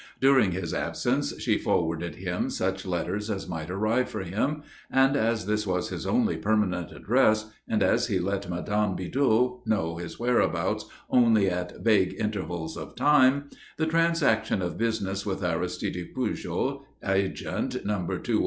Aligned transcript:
During 0.19 0.49
his 0.51 0.73
absence 0.73 1.31
she 1.39 1.59
forwarded 1.59 2.15
him 2.15 2.49
such 2.49 2.87
letters 2.87 3.29
as 3.29 3.47
might 3.47 3.69
arrive 3.69 4.09
for 4.09 4.21
him; 4.23 4.63
and 4.89 5.15
as 5.15 5.45
this 5.45 5.67
was 5.67 5.89
his 5.89 6.07
only 6.07 6.37
permanent 6.37 6.91
address, 6.91 7.51
and 7.67 7.83
as 7.83 8.07
he 8.07 8.17
let 8.17 8.49
Madame 8.49 8.95
Bidoux 8.95 9.61
know 9.67 9.97
his 9.97 10.17
whereabouts 10.19 10.85
only 11.11 11.47
at 11.51 11.83
vague 11.83 12.15
intervals 12.19 12.77
of 12.77 12.95
time, 12.95 13.51
the 13.77 13.85
transaction 13.85 14.63
of 14.63 14.75
business 14.75 15.23
with 15.23 15.43
Aristide 15.43 16.15
Pujol, 16.15 16.83
"Agent, 17.07 17.85
No. 17.85 18.09